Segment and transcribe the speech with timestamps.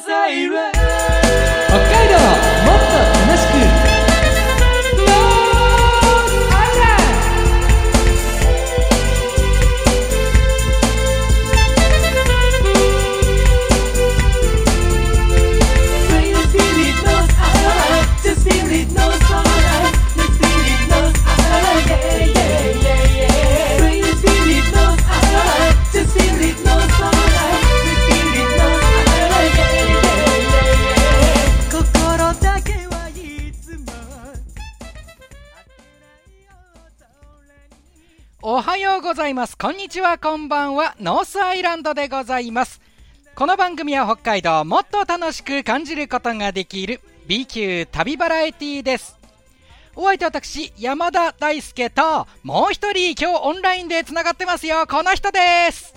[0.00, 0.89] 北
[39.10, 39.58] ございます。
[39.58, 40.94] こんにちは、こんばんは。
[41.00, 42.80] ノースアイランドでございます。
[43.34, 49.18] この番組は北海道をもっと楽しく感じることができる B 級旅バラエティです。
[49.96, 54.86] お相手は私、山田大輔と、もう一人今日オンラインでつながってますよ。
[54.86, 55.40] この人で
[55.72, 55.92] す。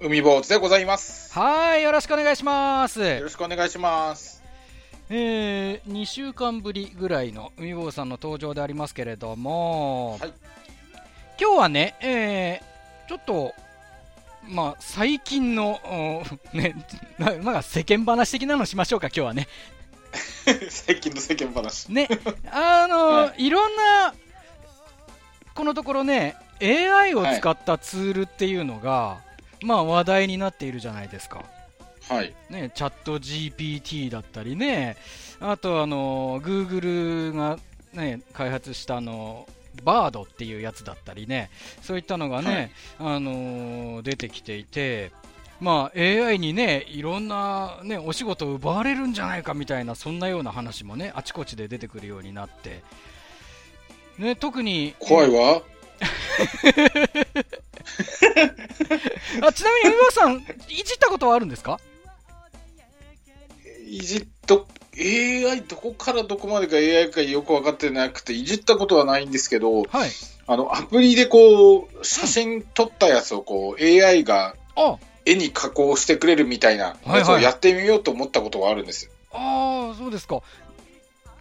[0.00, 1.38] 海坊主でございます。
[1.38, 2.98] はい、よろしくお願いします。
[2.98, 4.39] よろしくお願いします。
[5.10, 10.32] えー、2週間ぶりぐらいの海坊さんの登場でありますけれども、はい
[11.40, 13.54] 今日はね、えー、ちょっと、
[14.46, 16.22] まあ、最近の、お
[16.54, 16.74] ね、
[17.18, 19.48] なまあ、世間話的なのしましょうか、今日はね。
[20.68, 21.88] 最近の世間話。
[21.88, 22.08] ね、
[22.52, 24.14] あの、、はいろんな、
[25.54, 29.22] このところね、AI を使ったツールっていうのが、
[29.62, 31.46] まあ、話題になっているじゃないですか。
[32.10, 32.34] はい。
[32.50, 34.96] ね、チャット GPT だったりね、
[35.40, 37.58] あとあの Google が、
[37.92, 39.48] ね、開発したあの
[39.84, 41.50] バードっていうやつだったりね、
[41.82, 45.12] そういったのがね、あの出てきていて、
[45.60, 52.82] まあ、AI にね、いろんな、ね、お仕事を奪われるんじゃないかみたいな、そんなような話もね、あちこちで出てくるようになって、
[54.18, 55.62] ね、特に、怖いわ。
[59.42, 60.42] あちなみに、海坊さん、い
[60.76, 61.78] じったことはあるんですか？
[63.90, 70.10] いじっと、AI どこからどこまでが AI かよく分かってなくて、いじったことはないんですけど、はい。
[70.46, 79.10] あの、アプリでこう、写真撮ったやつをこう、AI があ、絵に加工してくれるみたいなやつはいはいをやってみようと思ったことがあるんですよ。
[79.32, 80.40] ああ、そうですか。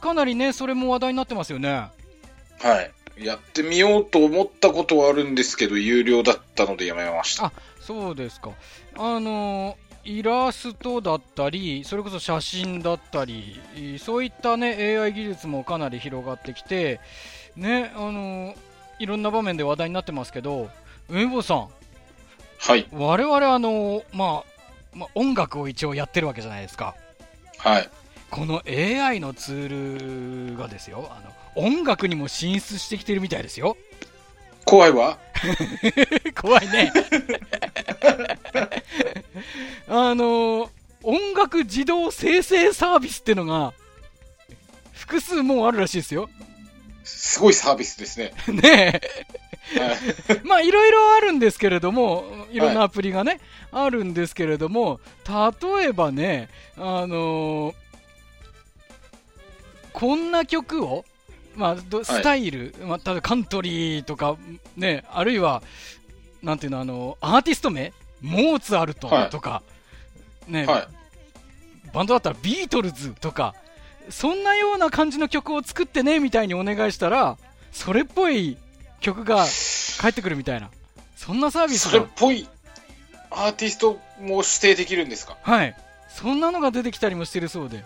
[0.02, 1.70] かなりね、それも話題になってますよね。
[1.70, 2.92] はい。
[3.24, 7.46] やってみようと思ったことはあるんですけど、有料だったのでやめました。
[7.46, 8.52] あそうですか。
[8.96, 13.62] あのーイラストだったり、それこそ写真だったり、
[14.00, 17.00] そういったね、AI 技術もかなり広がってきて、
[17.56, 18.58] ね、あのー
[18.98, 20.70] いろんな場面で話題になってますけど、
[21.10, 21.68] 梅坊さん、
[22.58, 22.88] はい。
[22.92, 26.96] 我々あのーまあ、まあ、音楽を一応やってるわけじゃないですか。
[27.60, 27.90] はい。
[28.32, 33.78] この AI のツールがですよ、あの音楽にも進出してきてるみたいですよ。
[34.66, 35.20] 怖いわ。
[36.40, 36.92] 怖いね。
[39.88, 40.70] あのー
[41.02, 43.74] 音楽自動生成サービスってのが、
[44.92, 46.30] 複数もうあるらしいですよ。
[47.06, 48.34] すごいサービスですね。
[48.52, 49.02] ね
[49.78, 49.98] はい
[50.28, 50.42] え。
[50.44, 53.40] まあ、いろいろあるんですけれども、いろんなアプリがね、
[53.72, 57.76] あるんですけれども、例えばね、あのー
[59.94, 61.04] こんな曲を、
[61.60, 64.38] まあ、どスタイル、まあ、例えばカントリーとか、
[64.78, 65.62] ね、あるいは、
[66.42, 69.62] なんていうの、あの、アーティスト名モーツァルトとか、
[70.48, 70.88] ね、はい。
[71.94, 73.56] バンドだったらビートルズとか、
[74.10, 77.38] そんなような感じの曲を作ってね、みたいにお願いしたら、
[77.74, 78.58] それっぽい
[79.02, 79.46] 曲が
[80.00, 80.70] 返ってくるみたいな。
[81.18, 82.48] そんなサービスそれっが、ぽい
[83.32, 85.38] アーティストも指定できるんですか？
[85.42, 85.76] はい。
[86.08, 87.84] そんなのが出てきたりもしてるそうで。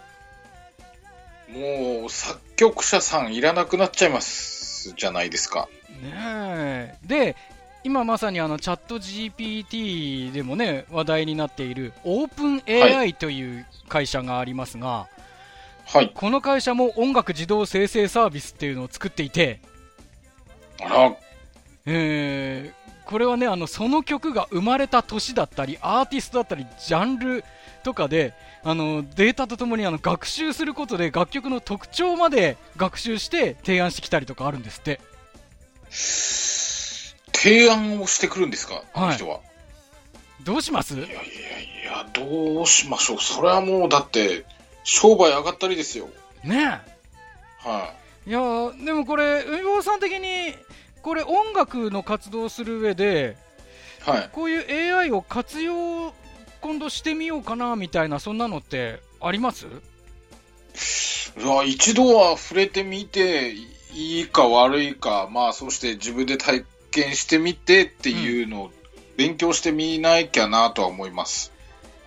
[1.49, 5.67] もう作曲者さんいらなくなっちゃいますじゃないですか。
[6.01, 6.97] ねえ。
[7.05, 7.35] で、
[7.83, 15.07] 今まさにあのチャット GPT でもね、話題になっているオープン AI という会社がありますが、
[15.85, 16.11] はい。
[16.13, 19.59] この会社も音楽自動生成サービスっていうのを作っていて、
[20.81, 21.15] あら、
[21.85, 27.43] えーこれはねあのその曲が生まれた年だったりアーティストだったりジャンル
[27.83, 28.33] とかで
[28.65, 35.01] あのデータとともにあの学習することで楽曲の特徴まで学習して提案してきたりとかあるんですって
[37.33, 39.41] 提案をしてくるんですか、この人は。
[40.43, 40.95] どうします？
[40.95, 41.17] いやいやい
[41.85, 43.17] や、どうしましょう。
[43.19, 44.45] それはもうだって、
[44.85, 46.09] 商売上がったりですよ。
[46.43, 46.81] ね
[47.59, 47.93] は
[48.25, 50.55] えいやーでもこれ海坊さん的に
[51.01, 53.35] これ音楽の活動をする上で
[54.07, 54.09] い。
[54.09, 54.29] はい。
[54.31, 56.13] こういう AI を活用
[56.63, 59.67] 今度してみようかなみたいなそんなのってあります？
[61.65, 63.53] 一度は触れてみて、
[63.93, 68.71] いいか悪いか、まあ、そして自分で体験してみてっていうのを
[69.17, 71.51] 勉強してみなきゃなとは思います。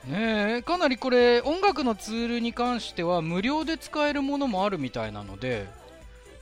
[0.06, 5.68] ねえかなりこれ音楽のツールに関しては無料で使えるものもあるみたいなので、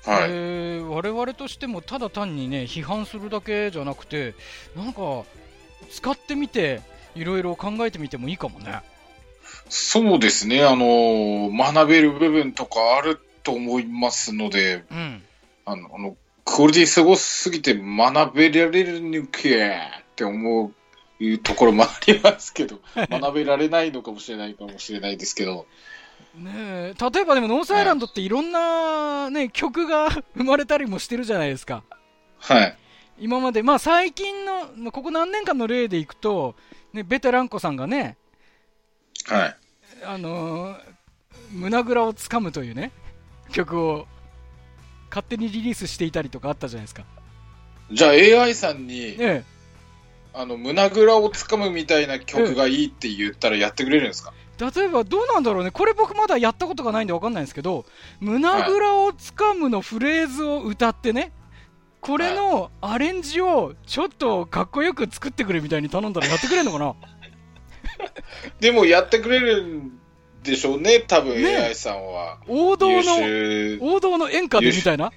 [0.04, 0.30] はい。
[0.30, 4.34] えー我々としてもただ単にね批判するだけじゃなくて
[4.76, 5.24] なんか
[5.90, 6.80] 使ってみて
[7.14, 8.80] いろいろ考えてみてもいいかもね。
[9.68, 10.64] そうですね。
[10.64, 15.22] あの、学べる部分とかあると思いますので、うん。
[15.64, 20.74] あの、あのクオリティすごすぎて学べられるのけって思う
[21.20, 25.66] いうところもありますけど、 学べられないのかもしれないかもしれないですけど、
[26.34, 26.94] ねえ。
[27.12, 31.84] 例えばでもノースアイランドっていろんな、ね、曲が 生まれたりもしてるじゃないですか。
[32.38, 32.76] はい。
[33.20, 36.56] 今まで、まあ、最近のまあここ何年間の例でいくと、
[36.94, 38.16] ね、ベテランコさんがね、
[39.26, 39.56] はい。
[40.06, 40.94] あのー
[41.54, 42.90] 胸ぐらをつかむというね
[43.52, 44.06] 曲を
[45.10, 47.04] 勝手にリリースしていたりとかあったじゃないですか、
[47.92, 49.44] じゃあ AI さんに、え
[50.32, 55.70] あの、胸ぐらをつかむみたいな曲がいいって言ったらやってくれるんですか、え、例えばどうなんだろうね。
[55.70, 57.84] これ僕まだやったことがないんで分かんないんですけど
[58.18, 61.30] 胸ぐらをつかむのフレーズを歌ってね
[62.04, 66.94] これのアレンジをちょっとかっこよく作ってくれみたいに頼んだらやってくれるのかな？
[68.60, 69.98] でもやってくれるん
[70.42, 72.38] でしょうね、多分ね AI さんは。
[72.46, 73.78] 王道優の秀。
[73.80, 75.12] 王道の演歌でみたいな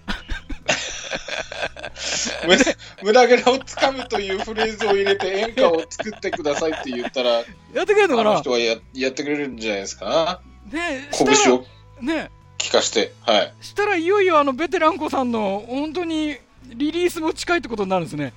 [2.48, 2.64] 胸
[3.04, 7.44] 胸ぐらをつかむというフレーズを入れて演歌を作ってくださいって言ったら、やっ
[7.86, 8.32] てくれるのかな？
[8.32, 10.42] あの人はややってくれるんじゃないですか？
[10.72, 11.66] ね拳を
[12.02, 13.14] ね聞かして。
[13.22, 13.54] はい。
[13.60, 16.38] したらいよいよあのベテランコさんの本当に
[16.76, 18.34] リリースも近いってことになるんですね。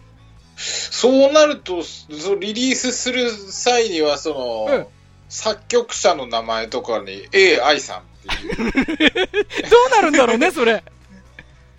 [0.56, 5.00] そうなると、そのリリースする際には、その、ええ
[5.30, 7.28] 作曲者の名前とかに
[7.62, 8.02] AI さんっ
[8.36, 8.72] ていう。
[9.70, 10.82] どうなるんだろうね、それ。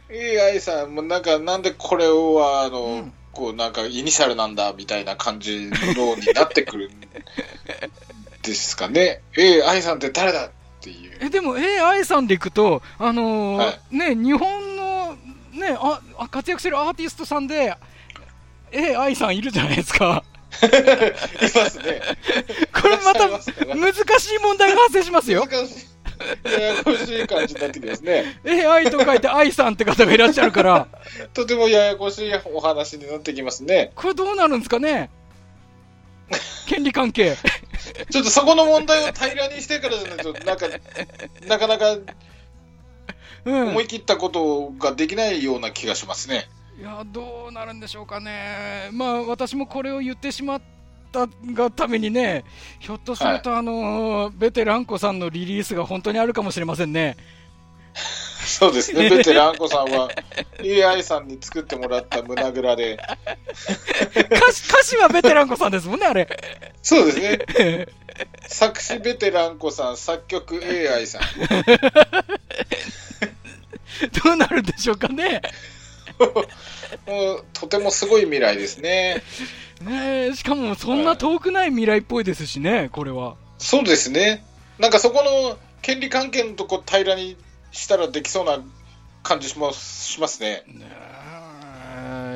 [0.10, 7.00] AI さんもなんか、なんでこれは、あの、うんこうなんかイニシャルなんだみたいな感じのになってくるん
[8.42, 9.22] ですかね。
[9.66, 10.50] AI さんって誰だっ
[10.82, 11.18] ていう。
[11.22, 14.61] え、でも AI さんでいくと、あのーはね、日本の、
[15.62, 17.76] ねあ、あ活躍してるアーティストさんで、
[18.74, 20.24] AI さんいるじゃないですか。
[20.62, 22.02] いますね。
[22.74, 23.40] これまた難
[23.94, 25.46] しい問題が発生しますよ。
[25.46, 25.92] 難しい。
[26.44, 28.40] ややこしい感じになってきますね。
[28.46, 30.88] AI と書いて I さんって方がいらっしゃるから、
[31.34, 33.92] とてもややこしいお話になってきますね。
[33.96, 35.10] これどうなるんですかね
[36.68, 37.36] 権利関係。
[38.12, 40.68] ちょっとそこの問題を平らにしてからじゃないと、なんか、
[41.48, 42.06] なかなかうん。
[43.46, 46.50] 思い切ったことができないような気がしますね。
[46.80, 50.62] いやどうなるんでしょうかね、まあ私もこれを言ってしまっ
[51.12, 52.44] たがためにね、
[52.80, 57.18] ひょっとすると、あのーベテランコさんのリリースが本当にあるかもしれませんね。
[58.44, 59.10] そうですね。
[59.10, 60.10] ベテランコさんは
[60.60, 62.98] AI さんに作ってもらった胸ぐらで。
[64.16, 66.28] 歌詞歌詞はベテランコさんですもんね、あれ。
[66.82, 67.88] そうですね。
[68.48, 71.22] 作詞ベテランコさん、作曲 AI さん。
[74.24, 75.42] どうなるんでしょうかね。
[77.54, 79.24] とてもすごい未来ですね。
[79.82, 83.36] ねえしかもそんな遠くない未来っぽいですしね、これは。
[83.58, 84.44] そうですね。
[84.78, 87.38] なんかそこの権利関係のとこ平らに
[87.72, 88.60] したらできそうな
[89.24, 90.64] 感じしますしますね。
[90.68, 91.11] ねえ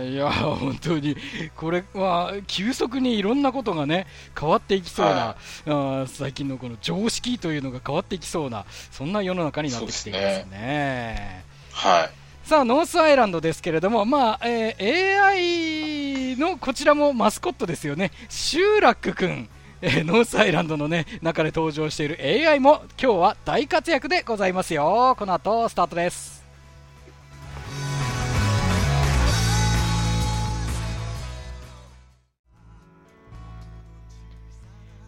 [0.03, 1.15] いや本当に
[1.55, 4.07] これは急速にいろんなことがね
[4.39, 11.45] 変わっていきそうな、はあー最近のこの常識というのが変わっていきそうなそんな世の中になってきていますそうですね。
[11.71, 12.09] はい。
[12.47, 19.49] さあノースアイランドですけれども、まあえー AI のこちらもマスコットですよね、シューラック君、
[19.81, 25.15] えーノースアイランドの、ね、中で登場している AI も今日は大活躍でございますよ。
[25.17, 26.34] この後スタートです。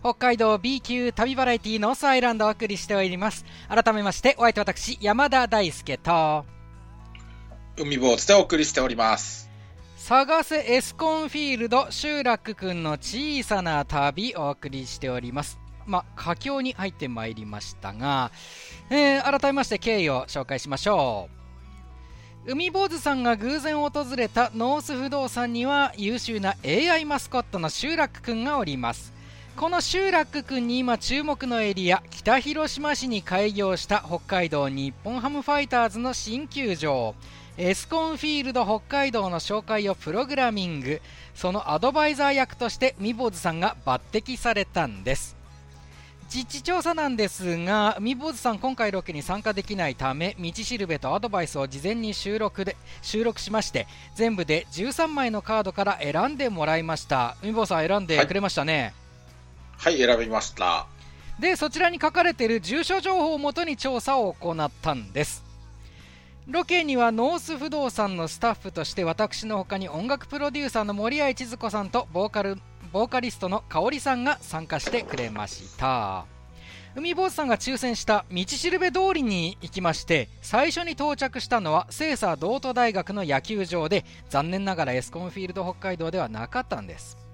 [0.07, 3.43] 北海道 B 級旅バラエティノースアイランドをお送りしております。
[3.67, 6.45] 改めまして、お相手私、山田大輔と、
[7.75, 9.49] 海坊主でお送りしております。
[9.97, 15.59] 探せエスコンフィールド集落くんの小さな旅お送りしております。
[15.85, 18.31] まあ、佳境に入ってまいりましたが、
[18.89, 21.27] えー改めまして経緯を紹介しましょ
[22.45, 22.51] う。
[22.53, 29.16] 海坊主さんが偶然訪れたノース不動産には優秀な AI マスコットの集落くんがおります。
[29.57, 37.15] このシューラックくんに今注目のエリア北広島市に開業した北海道日本ハムファイターズの新球場。
[37.57, 41.01] エスコンフィールド北海道の紹介をプログラミング。
[41.33, 45.35] そのアドバイザー役として海坊主さんが抜擢されたんです。
[46.29, 57.37] 実地調査なんですが海坊主さん今回ロケに参加できないため道しるべとアドバイスを事前に収録で収録しまして全部で13枚のカードから選んでもらいました。
[57.41, 58.93] 海坊さん選んでくれましたね、はい、
[59.77, 60.87] はい選びました。
[61.39, 65.43] でそちらに書かれている住所情報をもとに調査を行ったんです。
[66.47, 72.57] ロケにはノース不動産のスタッフとして私の他に音楽プロデューサーの森谷千鶴子さんとボーカル
[72.91, 76.25] ボーカリストの香織さんが参加してくれました。
[76.95, 87.26] 海坊主さんが抽選した道しるべ通りに行きまして最初に到着したのは星槎道都大学の野球場で残念ながらエスコンフィールド北海道ではなかったんです。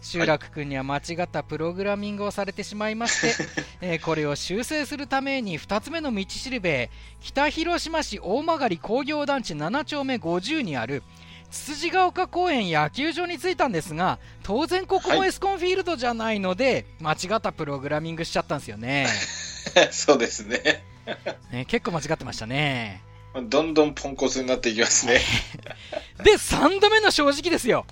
[0.00, 3.34] シューラック君には間違ったプログラミングをされてしまいまして、
[3.80, 6.90] えーこれを修正するために2つ目の道しるべ
[7.20, 11.02] 北広島市大曲工業団地7丁目50にある
[11.50, 19.06] つつじが丘公園野球場に着いたんですが当然ここもはいエスコンフィールドじゃないので、間違ったプログラミングしちゃったんですよね
[19.90, 20.84] そうですね。
[21.50, 23.02] ね結構間違ってましたね
[23.34, 25.20] どんどんポンコツになっていきますね。
[26.24, 27.86] で3度目の正直ですよ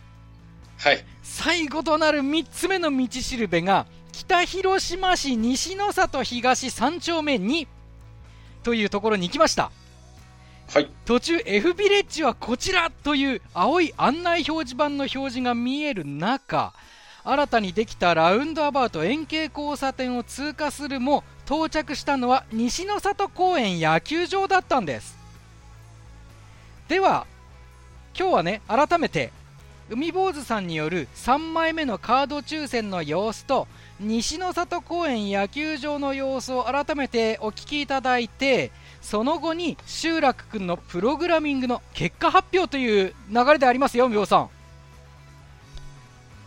[0.78, 1.04] はい。
[1.22, 7.66] 最後となる3つ目の道しるべが北広島市西の里東3丁目2
[8.62, 9.70] というところに行きました
[10.72, 10.90] はい。
[11.04, 16.72] 途中 F ビレッジはこちらという青い案内表示板の表示が見える中
[17.24, 25.18] 新たにできたラウンドアバウト円形交差点を通過するも到着したのは西の里公園野球場だったんです
[26.88, 27.26] では
[28.18, 29.32] 今日はね改めて
[29.90, 33.66] 海坊主さんによる3枚目のカード抽選の様子と
[33.98, 44.50] 西の里公園野球場の様子を改めてお聞きいただいてその後に集落くんのプログラミングの結果発表という流れでありますよ、海坊さん。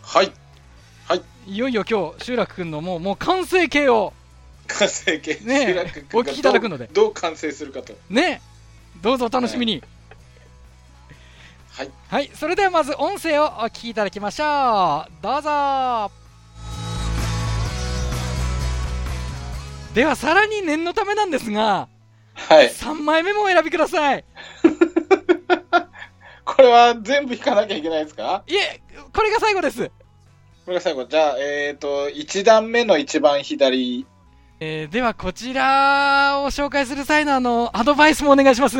[0.02, 0.32] はい。
[1.44, 4.12] いよいよ今日、集落くんのもうもう完成形を
[4.68, 5.40] 完成形。
[5.44, 7.94] ねえ集落君がお聞きいただくのでどうどう完成するかと。
[8.08, 8.40] ね、
[9.00, 9.72] どうぞお楽しみに。
[9.72, 9.82] はい。
[12.08, 15.12] はい、それではまず音声をお聞きいただきましょう。
[15.22, 16.10] どうぞ。
[19.94, 21.88] ではさらに念のためなんですが、
[22.34, 22.68] はい。
[22.68, 24.24] 3枚目もお選びください。
[26.44, 28.42] これは全部引かなきゃいけないですか？
[28.46, 28.82] いえ、
[29.14, 29.90] これが最後です。
[30.64, 31.04] これが最後。
[31.06, 34.06] じゃあ、えっ、と、1段目の一番左。
[34.60, 38.76] えーではこちらを紹介する際のあのアドバイスもお願いします。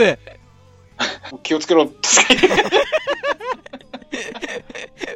[1.42, 1.90] 気をつけろ。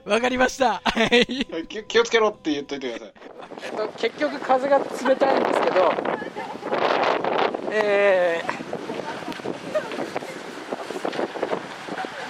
[0.05, 0.81] わかりました。
[0.85, 1.26] はい。
[1.66, 3.88] 気気をつけろって言っといてください。
[3.97, 5.93] 結局風が冷たいんですけど、
[7.73, 8.57] えー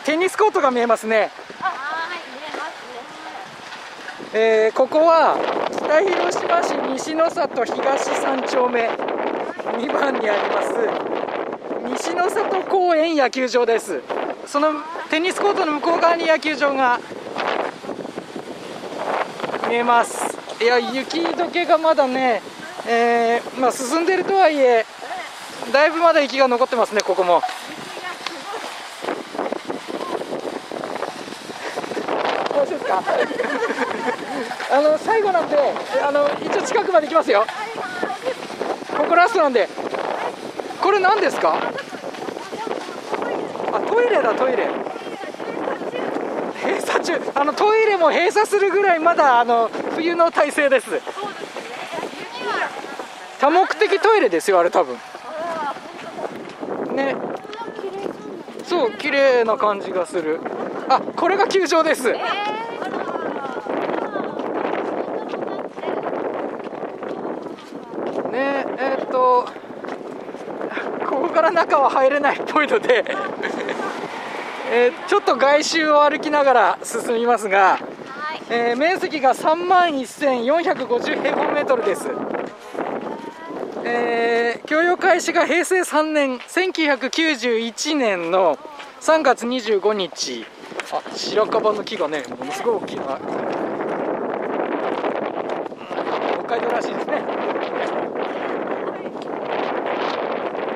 [0.04, 1.30] テニスコートが見えますね。
[4.32, 5.36] えーここは
[5.72, 6.70] 北広島市
[7.02, 11.15] 西の里東三丁目2番にあります
[11.84, 14.00] 西の里公園野球場です。
[14.46, 14.72] その
[15.10, 17.00] テニスコートの向こう側に野球場が
[19.68, 20.36] 見えます。
[20.62, 22.40] いや雪解けがまだね、
[22.86, 24.86] えーまあ、進んでるとはいえ
[25.72, 27.42] だいぶまだ雪が残ってますねここも。
[32.54, 33.02] どうですか？
[34.72, 35.56] あの最後なんで
[36.02, 37.44] あの一応近くまで行きますよ。
[38.96, 39.68] ここラストなんで。
[40.86, 41.58] これ何ですか？
[43.72, 44.68] あトイレだトイレ。
[46.62, 47.20] 閉鎖中。
[47.34, 51.00] あのトイレも閉鎖するぐらいまだあの冬の体制です。
[53.40, 54.96] 多目的トイレですよあれ多分。
[56.94, 57.16] ね。
[58.64, 60.38] そう綺麗な感じがする。
[60.88, 62.12] あこれが球場です。
[62.12, 62.20] ね
[68.78, 69.48] えーっと
[71.08, 73.04] ここから中は入れないっぽいので、
[74.72, 77.78] えーちょっと外周を歩きながら進みますが、
[78.50, 82.10] えー面積が3万1450平方メートルです、
[83.84, 88.58] えー供用開始が平成3年1991年の
[89.00, 90.46] 3月25日。
[90.92, 93.18] あ白樺の木がねものすごい大きいなうん
[96.46, 97.22] 北海道らしいですね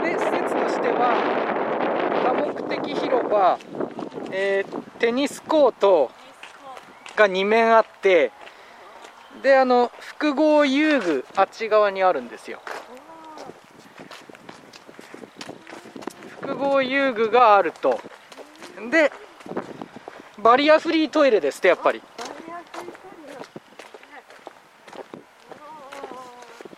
[0.03, 1.15] で施設としては
[2.25, 3.57] 多目的広場、
[4.33, 6.11] えーテニスコート
[7.17, 8.33] が2面あって
[9.43, 12.61] であの複合遊具あっち側にあるんですよ。
[16.41, 17.99] 複合遊具があると。
[18.91, 19.11] で
[20.39, 22.03] バリアフリートイレですってやっぱり。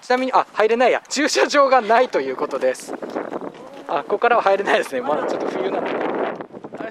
[0.01, 1.03] ちなみにあ入れないや。
[1.09, 2.95] 駐車場がないということです。
[3.89, 5.01] あここからは入れないですね。
[5.01, 6.02] まだちょっと冬なんで。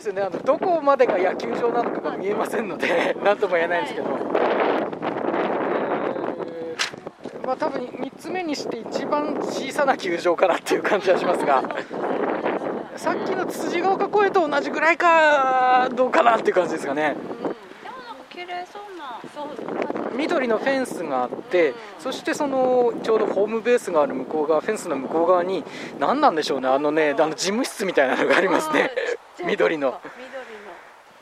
[0.01, 0.21] ですよね。
[0.23, 4.07] あのどこまでが野球場なのかが見えませんので 何とも言えないんですけど。
[4.07, 4.67] えー
[7.47, 11.63] は多分3つ目にして一番小さな球場かなっていう感じはしますが。
[12.95, 17.15] さっきの辻ヶ丘公園と同じぐらいかどうかなっていう感じですかね。
[17.83, 19.81] でもなんか綺麗そうなそう
[20.15, 25.63] 緑のフェンスがあってそしてそのちょうどホームベースがある向こう側フェンスの向こう側に
[25.99, 28.91] 何なんでしょうねあのねあの事務室みたいなのがありますね
[29.45, 29.99] 緑の。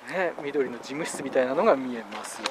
[0.07, 0.29] 緑の。
[0.29, 2.41] ね緑の事務室みたいなのが見えます。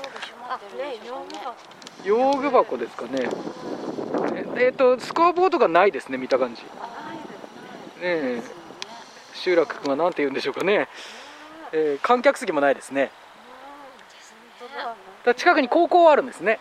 [2.05, 3.29] 用具箱ですかね。
[4.57, 6.63] ええーとスコアボードがないですね見た感じ。
[6.63, 6.69] ね。
[8.01, 8.43] え。
[9.35, 10.89] 集落君は何て言うんでしょうかね、
[11.73, 11.99] え。
[12.01, 13.11] ー観客席もないですね。
[15.25, 16.59] だ近くに高校はあるんですね。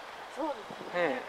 [0.95, 1.21] え。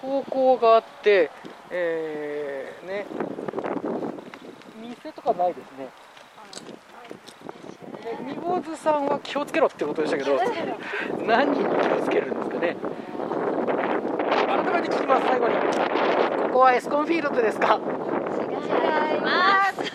[0.00, 1.30] 高校があって、
[1.70, 3.06] えーね、
[4.76, 5.88] 店とかないですね。
[8.16, 10.38] でミボーズさんは気をつけろってことでしたけど、
[11.26, 12.76] 何に気をつけるんですかね？
[14.46, 15.54] 改めて聞きます、最後に。
[15.54, 17.74] ここはエスコンフィールドですか？
[17.74, 17.78] 違
[19.16, 19.92] います。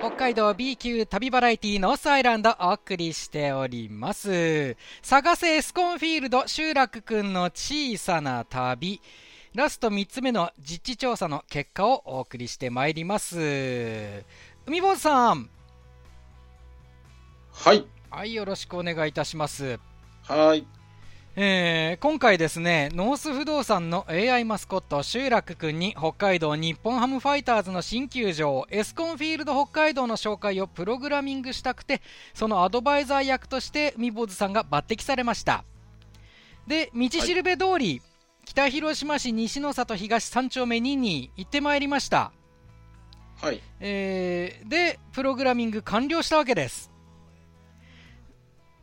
[0.00, 4.76] 北海道 B 級旅バラエティノースアイランドお送りしております。
[5.02, 9.00] 探せエスコンフィールドシューラックくんの小さな旅。
[9.54, 14.22] ラスト3つ目の実地調査の結果をお送りしてまいります。
[14.66, 15.48] 海坊主さん
[17.56, 17.84] はい。
[18.10, 19.78] はいよろしくお願いいたします
[20.22, 20.66] はい。
[21.34, 32.00] えー今回ですね、ノース不動産の AI マスコット、シューラックくんに北海道日本ハムファイターズの新球場、エスコンフィールド北海道の紹介をプログラミングしたくて、
[32.32, 35.64] そのアドバイザー役として海坊主さんが抜擢されました。
[36.66, 38.00] で、道しるべ通り、
[38.44, 42.32] 北広島市西の里東三丁目2に行ってまいりました。
[43.40, 43.60] はい。
[43.80, 46.95] えーで、プログラミング完了したわけです。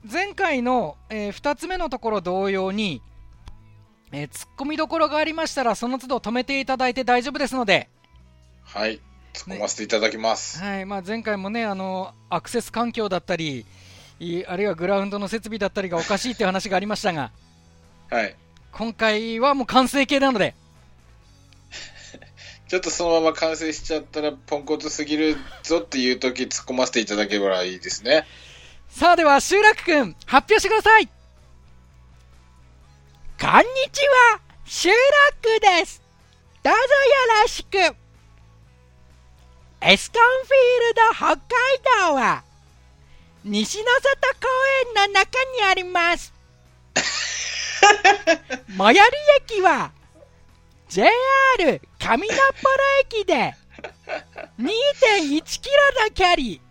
[0.10, 3.02] 前回の、え2つ目のところ同様に、
[4.12, 7.90] えー突っ込みどころがありましたら、その都度止めていただいて大丈夫ですので、
[8.64, 9.00] はい。
[9.34, 10.62] 突っ込ませていただきます。
[10.62, 13.66] はいまあ、前回もねあの、アクセス環境だったり、
[14.20, 17.32] いあるいはグラウンドの設備だったりがおかしいっていう話がありましたが、
[18.10, 18.36] はい。
[18.72, 20.56] 今回はもう完成形なので、
[22.68, 28.26] ちょっとそのまま完成しちゃったらポンコツすぎるぞっていう時突っ込ませていただければいいですね。
[28.94, 31.14] さあでは、集落くん、発表してくださいこ
[33.48, 33.56] んに
[33.92, 34.02] ち
[34.32, 34.96] は、集落
[35.82, 36.04] です
[36.62, 36.84] どうぞよ
[37.42, 37.76] ろしく
[39.82, 41.40] エスコンフィールド北海
[42.08, 42.44] 道は、
[43.44, 44.00] 西の里
[44.40, 44.48] 公
[45.02, 46.32] 園の中にあります。
[48.78, 49.10] 最寄り
[49.56, 49.92] 駅は、
[50.88, 51.10] JR
[51.98, 52.30] 上野ポロ
[53.02, 53.56] 駅で、
[54.60, 55.74] 2.1キロ
[56.06, 56.62] の距離。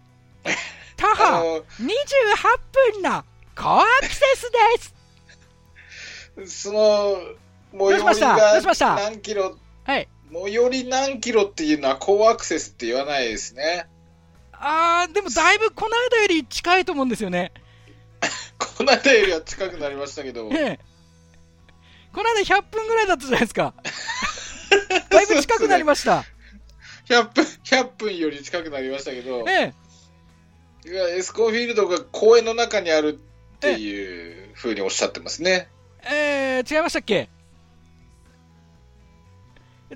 [1.02, 1.90] 徒あ歩の、28
[2.92, 3.24] 分の
[3.56, 4.50] 高アクセス
[6.36, 6.64] です。
[6.64, 7.16] その、
[7.72, 8.62] 最寄りが
[8.96, 10.08] 何キロ、はい。
[10.32, 13.86] 最寄り何キロっていうのは高アクセスって言わないですね。
[14.52, 17.52] あー、でもだいぶこの間より近いと思うんですよね。
[18.58, 20.80] この間よりは近くなりましたけど、ええ。
[22.12, 23.74] この間100分ぐらいだったじゃないですか。
[25.10, 26.24] だいぶ近くなりました。
[27.08, 29.74] 100分、100分より近くなりましたけど、ええ。
[30.84, 33.18] いやエスコンフィールドが公園の中にある
[33.56, 35.68] っていうふうにおっしゃってますね。
[36.04, 37.28] えー、違いましたっけ？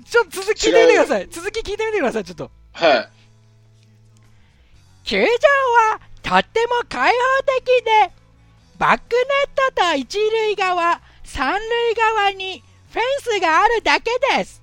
[0.05, 1.27] ちょっと続き聞いてみてください。
[1.29, 2.51] 続き聞いてみてください、ちょっと。
[2.71, 3.09] はい。
[5.03, 7.17] 球場はとっても開放
[7.57, 8.11] 的で、
[8.77, 13.03] バックネットと一塁側、三塁側にフェン
[13.37, 14.61] スがあるだけです。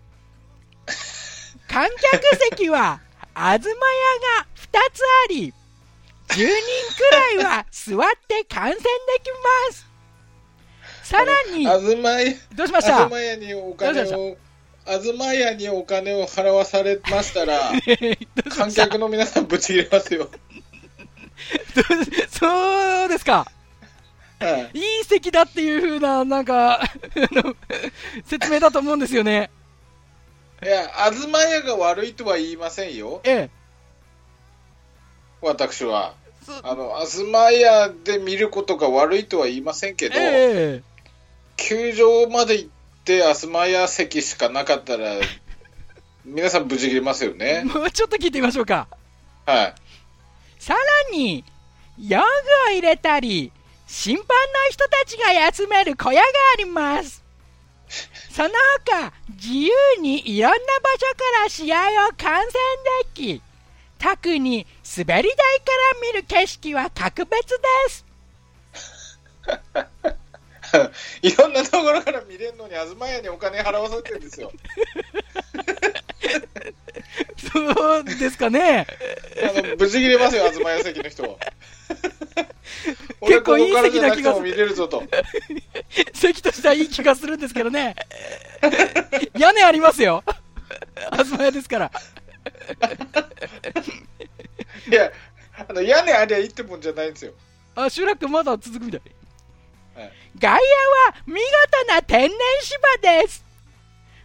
[1.68, 3.00] 観客席は
[3.34, 5.52] 東屋が2つあり、
[6.28, 8.82] 10人くらいは座って観戦で
[9.22, 9.30] き
[9.68, 9.86] ます。
[11.04, 13.06] さらに、東屋、どうしました？
[13.36, 14.36] にお金を、
[14.86, 17.72] 東屋にお金を払わされましたら、
[18.48, 20.30] 観客の皆さんぶち切れますよ。
[22.30, 23.46] そうですか。
[24.40, 24.78] はい。
[24.78, 26.80] いい席だっていう風な、なんか、
[28.24, 29.50] 説明だと思うんですよね。
[30.62, 33.63] いや、東屋が悪いとは言いませんよ、ええ。
[35.44, 36.14] 私は。
[36.44, 40.94] そあの、東屋で見ることが悪いとは言いませんけど、ええ
[41.56, 42.68] 球場まで行っ
[43.04, 45.14] て東屋席しかなかったら、
[46.24, 47.64] 皆さん無事切れますよね。
[47.72, 48.88] もうちょっと聞いてみましょうか。
[49.46, 49.74] はい。
[50.58, 50.80] さら
[51.16, 51.44] に、
[51.98, 53.52] 用具を入れたり、
[53.86, 54.34] 審判の
[54.70, 57.22] 人たちが休める小屋があります。
[58.30, 58.48] その
[58.84, 62.52] 他、自由にいろんな場所から試合を観戦
[63.14, 63.42] でき、
[64.04, 64.66] 特に
[64.98, 65.38] 滑り台か
[65.94, 68.04] ら見る景色は格別です。
[71.22, 74.52] いろんなところから見れるのに、東屋にお金払わされてるんですよ。
[77.50, 78.86] そうですかね。
[79.42, 81.38] あの、無事切れますよ、東屋席の人は。
[83.26, 85.02] 結構いい席な気がするも見れるぞと。
[86.12, 87.96] 席としてはいい気がするんですけどね。
[89.38, 90.22] 屋根ありますよ。
[91.12, 91.90] 東屋ですから。
[94.90, 95.10] いや、
[95.68, 97.32] あの、屋根ありゃいいってもんじゃないんですよ。
[97.74, 99.02] あ、集落まだ続くみたい。
[99.94, 100.60] はい外野は
[101.26, 101.40] 見事
[101.94, 102.78] な天然芝
[103.22, 103.44] です。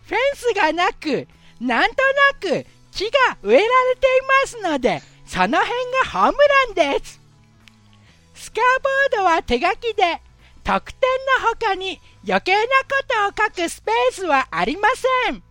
[0.03, 1.27] フェンスがなく、
[1.59, 1.95] なんと
[2.41, 5.69] なく木が植えられていますので、その辺
[6.03, 6.37] がホーム
[6.75, 7.21] ランです。
[8.33, 8.63] スカー
[9.13, 10.19] ボードは手書きで、
[10.63, 10.99] 得点
[11.41, 12.65] の他に余計なこ
[13.35, 14.89] とを書くスペースはありま
[15.27, 15.43] せん。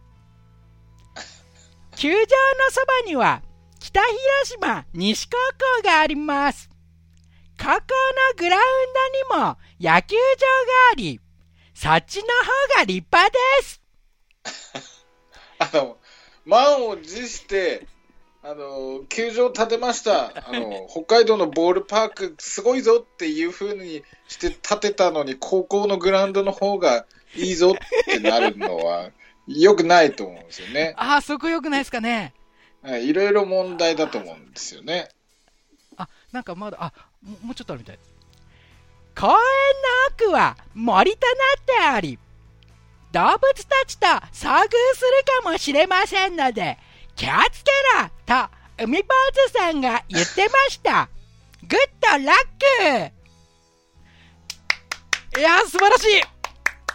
[1.99, 2.21] 球場の
[2.71, 3.43] そばには
[3.81, 4.21] 北広
[4.53, 5.37] 島西高
[5.81, 6.71] 校があります。
[7.59, 7.81] 高校の
[8.37, 8.63] グラウン
[9.33, 10.23] ドにも野球場が
[10.93, 11.21] あり、
[11.75, 13.83] そっちの方が立派です。
[15.59, 15.99] あの、
[16.45, 17.85] 満を持して、
[18.45, 20.27] あの、球場建てました。
[20.49, 29.11] あの、 北海道のボールパークすごいぞっていう風にして建てたのに、高校のグラウンドの方がいいぞってなるのは、
[29.49, 30.95] 良くないと思うんですよね。
[30.97, 32.35] ああ、そこ良くないですかね。
[32.83, 35.09] はいいろいろ問題だと思うんですよね。
[35.97, 37.99] あ、なんかまだ、あ、ももうちょっとあるみたい。
[39.17, 39.37] 公園の
[40.27, 42.19] 奥は森となっており、
[43.11, 44.69] 動物たちと遭遇する
[45.43, 46.79] かもしれませんので、
[47.17, 49.09] 気をつけろと海坊
[49.49, 51.09] 主さんが言ってました。
[51.67, 52.37] グッドラッ
[55.33, 56.38] クいやー、素晴らしい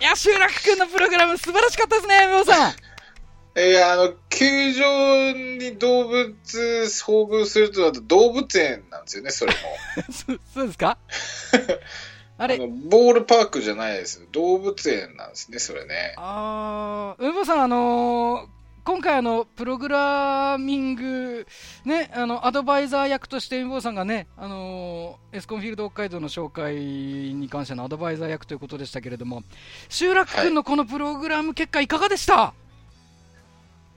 [0.04, 2.74] いや、集落くんのプログラム素晴らしかったですね、海坊さん。
[3.58, 9.58] いや、あの、球場に動物遭遇するとだと動物園なんですよね、それも。
[10.12, 10.98] そそうですか？
[12.38, 12.58] あれ？
[12.58, 14.28] ボールパークじゃないです。
[14.34, 16.16] 動物園なんですね、それね。
[16.18, 21.48] あー、海坊さん、あのー今回あの、プログラミング、
[21.86, 29.44] ね、あの、アドバイザー役として海坊さんがね、あのーエスコンフィールド北海道の紹介に関してのアドバイザー役ということでしたけれども、
[29.90, 32.54] 集落君のこのプログラム結果いかがでした、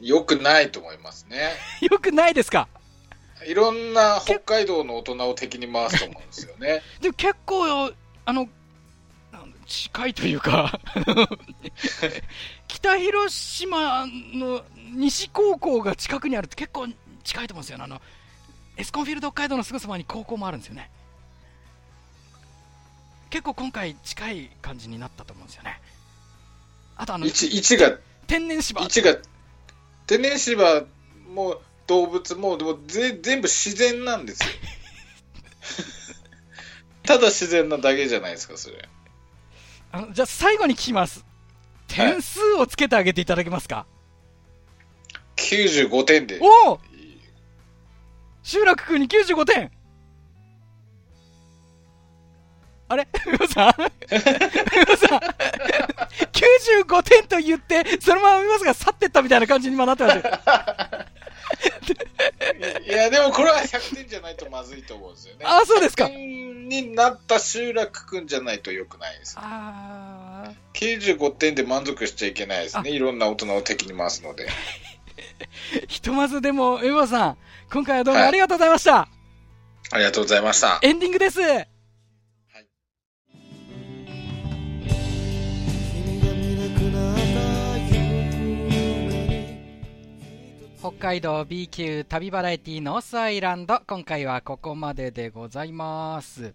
[0.00, 1.50] 良くないと思いますね。
[1.82, 2.68] よくないですか？
[3.46, 6.80] いろんな北海道の大人を敵に回すと思うんですよね。
[7.02, 7.92] でも結構、
[8.24, 8.48] あの、
[9.66, 10.78] 近いというか、
[12.68, 14.62] 北広島の
[14.94, 16.88] 西高校が近くにあるって結構
[17.24, 17.84] 近いと思うんですよね。
[17.84, 18.00] あの、
[18.76, 20.90] エスコンフィールド北海道のすぐそばに高校もあるんですよね。
[23.30, 25.80] 結構今回近い感じになったと思うんですよね。
[26.96, 28.86] あとあの、位置、位置が、天然芝位。
[28.86, 29.16] 置が、
[30.06, 30.84] 天然芝
[31.28, 34.48] も動物も、でもぜ全部自然なんですよ。
[37.02, 38.88] ただ自然なだけじゃないですか、それ。
[39.92, 41.24] あのじゃあ最後に聞きます。
[41.88, 43.86] 点数をつけてあげていただけますか、
[45.46, 46.38] 95点で。
[46.40, 46.80] おお
[48.42, 49.70] 集落君に95点
[52.88, 53.08] あれ？
[53.18, 53.72] ふうさん？
[53.72, 53.90] ふう
[54.96, 55.20] さん
[56.32, 60.22] ?95 点と言って、そのまま見ますが去ってったみたいな感じに今なってますよ。
[62.86, 65.44] いや、でもこれは100点じゃないとまずいと思うんですよね。
[65.44, 69.36] あそうですか100点になった集落くんじゃないと良くないです。
[69.38, 72.90] あ95点で満足しちゃいけないですあね。
[72.90, 74.48] いろんな大人を敵に回すので。
[75.38, 77.38] ー ひとまずでも、エボさん、
[77.72, 79.08] 今回はどうもありがとうございました。
[79.90, 80.78] ありがとうございました。
[80.82, 81.38] エンディングです。
[81.38, 81.44] 君
[86.20, 89.60] が見なくなった夢に
[90.80, 96.54] 北海道 B 級旅バラエティノースアイランド、今回はここまででございます。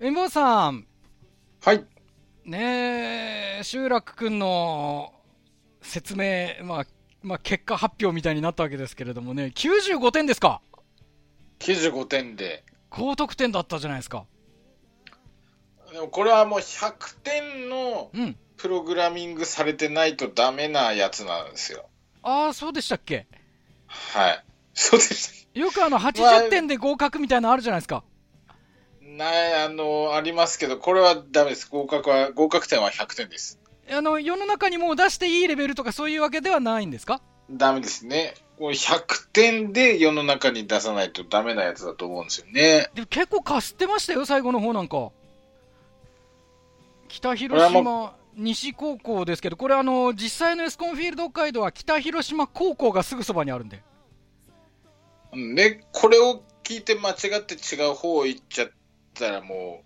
[0.00, 0.86] エンボーさん、
[1.62, 1.84] はい。
[2.44, 5.12] ねえ、集落くんの
[5.82, 6.86] 説明、まあ、
[7.26, 10.60] まあ、結果発表みたいになったわけですけれどもね、95点ですか
[11.58, 12.62] ？95点で。
[12.88, 14.26] 高得点だったじゃないですか。
[15.92, 18.36] でもこれはもう100点のうん。
[18.56, 21.88] プログラミングされてないとダメなやつなんですよ。
[22.22, 23.26] ああ、そうでしたっけ？
[23.88, 24.44] はい。
[24.72, 25.48] そうです。
[25.52, 28.04] よくあの、80点で合格みたいなのあるじゃないですか。
[29.02, 31.68] ない、あの、ありますけど、これはダメです。
[31.68, 33.58] 合格は、合格点は100点です。
[33.90, 37.20] あの、世の中にもう出していいレベルとかそういうわけではないんですか？
[37.50, 38.34] ダメですね。
[38.58, 42.90] こう100点で世の中に出さないとダメなやつだと思うんですよね。
[42.94, 45.10] でも結構かすってましたよ、最後の方なんか。
[47.08, 53.82] 北広島西高校ですけど、これあの、実際のエスコンフィールド北海道は北広島高校がすぐそばにあるんで。
[55.32, 58.70] うんで、これを聞いて間違って違う方行っちゃっ
[59.14, 59.82] たらも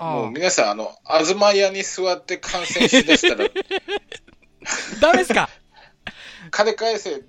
[0.00, 3.48] もうあ皆さん、あの、東屋に座って観戦しだしたら、
[5.00, 5.48] ダメですか？
[6.50, 7.24] 金返せって、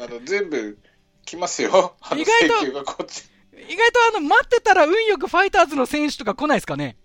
[0.00, 0.78] あの、全部
[1.24, 1.96] 来ますよ。
[2.00, 3.24] あの意外と請求がこっち。
[3.68, 6.96] 意外とあの、待ってたら運よくファイターズの選手とか来ないですかね？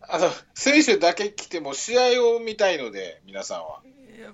[0.00, 3.80] あの、選手だけ来ても試合を見たいので、皆さんは。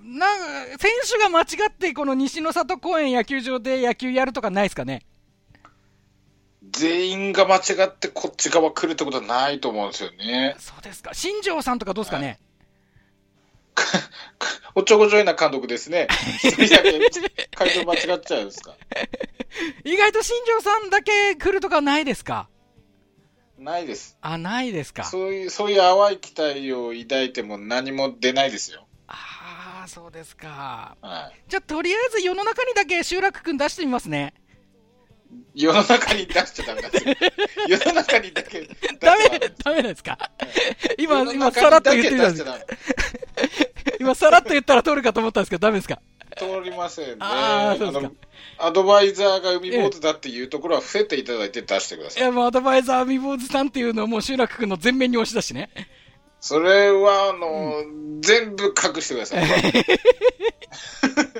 [0.03, 5.05] なんか、選手が間違ってこの西の里公園野球場で野球やるとかないですかね？
[6.63, 10.55] 全員が間違ってこっち側来るってことはないと思うんですよね。
[10.59, 11.11] そうですか。
[11.13, 12.39] 新庄さんとかどうですかね、
[14.75, 16.07] おっちょこちょいな監督ですね。
[17.55, 18.75] 会場間違っちゃうんですか？
[19.83, 22.47] 意外と新庄さんだけ来るとかないですか？
[23.57, 24.17] ないです。
[24.21, 25.03] あ、ないですか。
[25.03, 28.87] そういう、そういう淡い期待を抱いても何も出ないですよ。
[29.07, 30.97] ああ、そうですか。
[31.01, 31.39] はい。
[31.47, 34.33] じゃあ、とりあえず世の中にだけ集落くん出してみますね。
[35.53, 37.15] 世の中に出しちゃダメなんですよ。
[37.67, 38.61] 世の中にだけ
[38.99, 40.17] ダメダメです、か？
[40.97, 42.45] 世今、の今、中さらっと言ってみたんです。
[43.99, 45.99] 今、さらっと言ったら通るかと思ったんですけど、ダメですか？
[46.37, 47.15] 通りませんね。
[47.19, 48.11] あーそうですかの、
[48.59, 52.23] アドバイザーが海坊主だっていうところは伏せていただいて出してください。
[52.23, 55.69] いや、もうアドバイザー、アミボーズさんっていうのをもう集落くんの全面に押し出してね。
[56.39, 57.83] それは、あの、
[58.21, 59.45] 全部隠してください。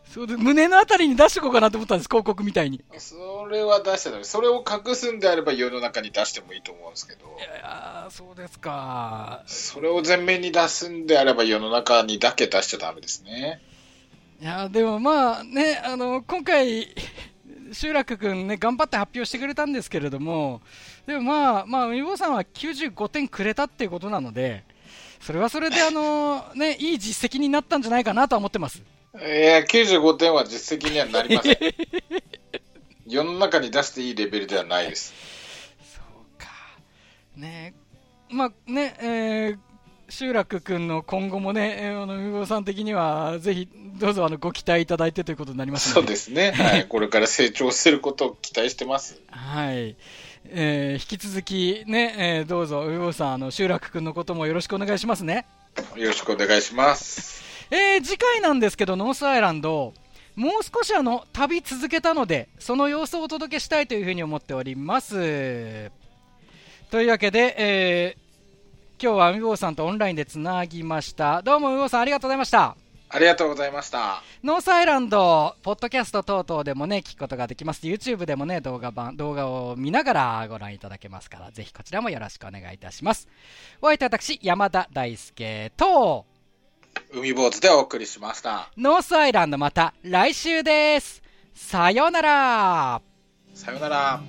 [0.12, 0.26] そ。
[0.26, 2.76] 胸のあたりに出しておこうかなと思ったんです、広告みたいに。
[2.76, 4.24] いそれは出しちゃダメ。
[4.24, 7.22] それを隠すんであれば世の中に出してもいいと思うんですけど、
[7.62, 9.42] やー、そうですか。
[9.46, 13.60] それを前面に出すんであれば世の中にだけ出しちゃダメですね。
[14.40, 16.88] いやでもまあね、あの今回、
[17.72, 20.60] 集落君ね、頑張って発表してくれたんですけれども、
[21.06, 24.64] でもまあ、まあ、海坊さんは95点くれたっていうことなので、
[25.20, 28.82] それはそれであの、ね、いい実績になったんじゃないかなとは思ってます。
[29.14, 31.56] いや、95点は実績にはなりません。
[33.06, 35.12] 世の中に出していいレベルではないです。
[35.94, 36.48] そうか。
[37.36, 37.74] ね
[38.30, 39.58] まあね、えー
[40.08, 46.52] 集落君の今後もね、えーあの海坊さん的には、ぜひどうぞあのご期待いただいてということになりますのそうですね。
[46.56, 46.86] はい。
[46.86, 49.22] これから成長することを期待してます。
[49.28, 49.96] はい。
[50.50, 55.46] えー引き続きね、えーどうぞ、うおさん、あの、集落くんのこともよろしくお願いしますね。
[55.96, 57.51] よろしくお願いします。
[57.74, 59.94] えー次回なんですけど、ノースアイランド、
[60.36, 65.90] もう少しあの、旅続けたので、その様子をお届けしたいというふうに思っております。
[66.90, 68.22] というわけで、えー
[69.02, 71.42] 今日はうおさんとオンラインでつなぎました。
[71.42, 72.76] どうもうおさんありがとうございました。
[73.08, 74.22] ありがとうございました。
[74.44, 77.84] ノースアイランド、ポッドキャスト等々でもね、聞くことができます。
[77.84, 83.26] YouTube でもね、動画版、動画を見ながらご覧いただけますから、ぜひこちらもよろしくお願いいたします。
[83.80, 86.26] お相手は私、山田大輔と、
[87.12, 88.70] 海坊主でお送りしました。
[88.76, 91.22] ノースアイランドまた来週です。
[91.54, 93.02] さようなら。
[93.54, 94.20] さよなら。